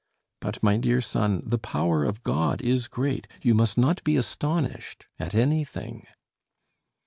But, 0.39 0.63
my 0.63 0.77
dear 0.77 0.99
son, 0.99 1.43
the 1.45 1.59
power 1.59 2.05
of 2.05 2.23
God 2.23 2.63
is 2.63 2.87
great. 2.87 3.27
You 3.43 3.53
must 3.53 3.77
not 3.77 4.03
be 4.03 4.17
astonished 4.17 5.05
at 5.19 5.35
anything." 5.35 6.07